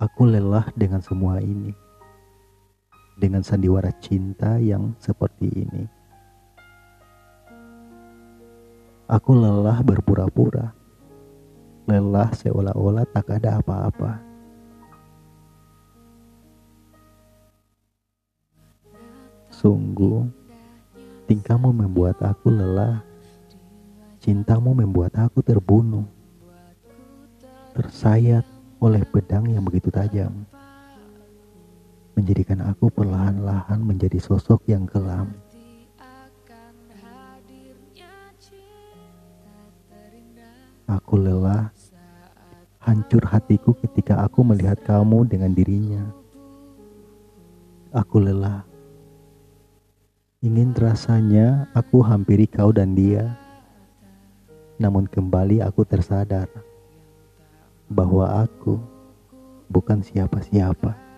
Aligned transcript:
Aku 0.00 0.24
lelah 0.24 0.64
dengan 0.72 1.04
semua 1.04 1.44
ini. 1.44 1.76
Dengan 3.20 3.44
sandiwara 3.44 3.92
cinta 4.00 4.56
yang 4.56 4.96
seperti 4.96 5.44
ini. 5.52 5.84
Aku 9.04 9.36
lelah 9.36 9.84
berpura-pura. 9.84 10.72
Lelah 11.84 12.32
seolah-olah 12.32 13.04
tak 13.12 13.28
ada 13.28 13.60
apa-apa. 13.60 14.24
Sungguh, 19.52 20.24
tingkahmu 21.28 21.76
membuat 21.76 22.16
aku 22.24 22.48
lelah. 22.48 23.04
Cintamu 24.16 24.72
membuat 24.72 25.12
aku 25.20 25.44
terbunuh. 25.44 26.08
Tersayat 27.76 28.59
oleh 28.80 29.04
pedang 29.04 29.44
yang 29.44 29.60
begitu 29.60 29.92
tajam. 29.92 30.32
Menjadikan 32.16 32.64
aku 32.64 32.88
perlahan-lahan 32.88 33.80
menjadi 33.80 34.16
sosok 34.16 34.64
yang 34.66 34.88
kelam. 34.88 35.36
Aku 40.90 41.14
lelah, 41.22 41.70
hancur 42.82 43.22
hatiku 43.22 43.76
ketika 43.78 44.26
aku 44.26 44.42
melihat 44.42 44.80
kamu 44.82 45.22
dengan 45.28 45.54
dirinya. 45.54 46.02
Aku 47.94 48.18
lelah, 48.18 48.66
ingin 50.42 50.74
rasanya 50.74 51.70
aku 51.78 52.02
hampiri 52.02 52.50
kau 52.50 52.74
dan 52.74 52.98
dia. 52.98 53.38
Namun 54.82 55.06
kembali 55.06 55.62
aku 55.62 55.86
tersadar 55.86 56.69
bahwa 57.90 58.46
aku 58.46 58.78
bukan 59.66 60.00
siapa-siapa. 60.00 61.09